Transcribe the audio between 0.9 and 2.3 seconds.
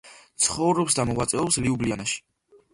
და მოღვაწეობს ლიუბლიანაში.